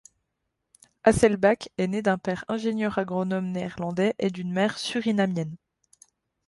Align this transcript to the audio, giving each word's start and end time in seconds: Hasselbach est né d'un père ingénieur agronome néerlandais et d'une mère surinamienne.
Hasselbach 1.03 1.67
est 1.77 1.85
né 1.85 2.01
d'un 2.01 2.17
père 2.17 2.43
ingénieur 2.47 2.97
agronome 2.97 3.51
néerlandais 3.51 4.15
et 4.17 4.31
d'une 4.31 4.51
mère 4.51 4.79
surinamienne. 4.79 5.55